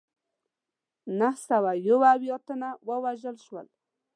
[1.19, 3.67] نهه سوه یو اویا تنه ووژل شول.